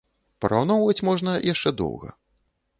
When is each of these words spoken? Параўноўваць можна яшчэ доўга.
Параўноўваць 0.45 1.05
можна 1.11 1.37
яшчэ 1.53 1.77
доўга. 1.85 2.09